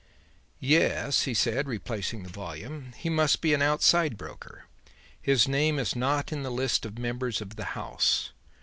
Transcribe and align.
"Yes," 0.59 1.25
he 1.25 1.35
said, 1.35 1.67
replacing 1.67 2.23
the 2.23 2.29
volume, 2.29 2.91
"he 2.97 3.07
must 3.07 3.39
be 3.39 3.53
an 3.53 3.61
outside 3.61 4.17
broker. 4.17 4.63
His 5.21 5.47
name 5.47 5.77
is 5.77 5.95
not 5.95 6.31
in 6.31 6.41
the 6.41 6.49
list 6.49 6.87
of 6.87 6.97
members 6.97 7.39
of 7.39 7.55
'the 7.55 7.65
House.' 7.77 8.31